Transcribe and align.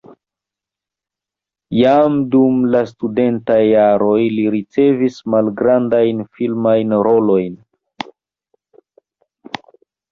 Jam 1.79 2.15
dum 2.35 2.57
la 2.77 2.81
studentaj 2.93 3.59
jaroj 3.67 4.17
li 4.39 4.47
ricevis 4.57 5.21
malgrandajn 5.35 6.25
filmajn 6.39 6.99
rolojn. 7.11 7.63